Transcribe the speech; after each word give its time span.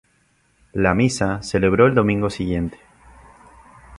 La 0.73 0.95
misa 0.95 1.43
se 1.43 1.49
celebró 1.51 1.85
el 1.85 1.93
domingo 1.93 2.31
siguiente. 2.31 2.79